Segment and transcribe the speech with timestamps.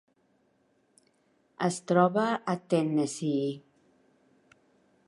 [1.67, 3.55] Es troba a Tennessee.